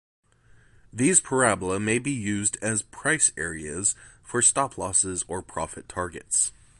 [0.91, 3.93] These parabola may be used as price areas
[4.23, 6.51] for stop losses or profit targets.